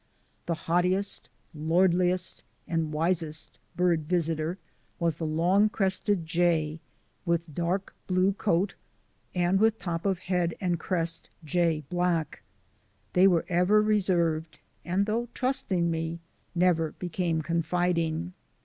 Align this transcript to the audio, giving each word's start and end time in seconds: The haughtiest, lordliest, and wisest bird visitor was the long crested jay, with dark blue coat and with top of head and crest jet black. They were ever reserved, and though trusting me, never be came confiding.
The 0.47 0.55
haughtiest, 0.65 1.29
lordliest, 1.55 2.43
and 2.67 2.91
wisest 2.91 3.59
bird 3.75 4.07
visitor 4.07 4.57
was 4.97 5.17
the 5.17 5.27
long 5.27 5.69
crested 5.69 6.25
jay, 6.25 6.79
with 7.23 7.53
dark 7.53 7.93
blue 8.07 8.33
coat 8.33 8.73
and 9.35 9.59
with 9.59 9.77
top 9.77 10.07
of 10.07 10.17
head 10.17 10.55
and 10.59 10.79
crest 10.79 11.29
jet 11.45 11.87
black. 11.91 12.41
They 13.13 13.27
were 13.27 13.45
ever 13.47 13.79
reserved, 13.79 14.57
and 14.83 15.05
though 15.05 15.27
trusting 15.35 15.91
me, 15.91 16.17
never 16.55 16.93
be 16.93 17.07
came 17.09 17.43
confiding. 17.43 18.33